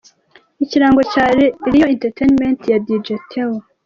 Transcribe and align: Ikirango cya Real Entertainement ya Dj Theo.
Ikirango 0.63 1.01
cya 1.11 1.25
Real 1.71 1.89
Entertainement 1.95 2.59
ya 2.71 2.77
Dj 2.85 3.05
Theo. 3.29 3.53